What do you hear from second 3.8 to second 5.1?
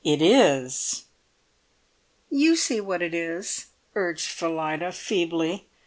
urged Phillida,